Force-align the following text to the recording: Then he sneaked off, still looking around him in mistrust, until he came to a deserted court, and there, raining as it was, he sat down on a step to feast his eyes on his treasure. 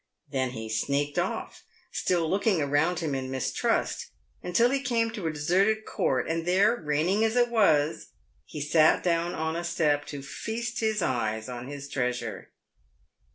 Then 0.31 0.49
he 0.57 0.67
sneaked 0.67 1.19
off, 1.19 1.61
still 1.91 2.27
looking 2.27 2.59
around 2.59 3.01
him 3.01 3.13
in 3.13 3.29
mistrust, 3.29 4.07
until 4.41 4.71
he 4.71 4.81
came 4.81 5.11
to 5.11 5.27
a 5.27 5.31
deserted 5.31 5.85
court, 5.85 6.27
and 6.27 6.43
there, 6.47 6.75
raining 6.75 7.23
as 7.23 7.35
it 7.35 7.49
was, 7.49 8.07
he 8.43 8.61
sat 8.61 9.03
down 9.03 9.35
on 9.35 9.55
a 9.55 9.63
step 9.63 10.05
to 10.05 10.23
feast 10.23 10.79
his 10.79 11.03
eyes 11.03 11.47
on 11.47 11.67
his 11.67 11.87
treasure. 11.87 12.49